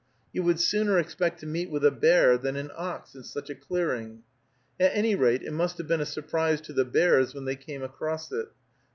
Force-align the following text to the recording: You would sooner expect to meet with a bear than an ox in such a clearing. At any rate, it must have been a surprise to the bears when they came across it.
You 0.33 0.41
would 0.41 0.59
sooner 0.59 0.97
expect 0.97 1.39
to 1.41 1.45
meet 1.45 1.69
with 1.69 1.85
a 1.85 1.91
bear 1.91 2.35
than 2.35 2.55
an 2.55 2.71
ox 2.75 3.13
in 3.13 3.21
such 3.21 3.51
a 3.51 3.55
clearing. 3.55 4.23
At 4.79 4.95
any 4.95 5.13
rate, 5.13 5.43
it 5.43 5.53
must 5.53 5.77
have 5.77 5.87
been 5.87 6.01
a 6.01 6.07
surprise 6.07 6.59
to 6.61 6.73
the 6.73 6.85
bears 6.85 7.35
when 7.35 7.45
they 7.45 7.55
came 7.55 7.83
across 7.83 8.31
it. 8.31 8.47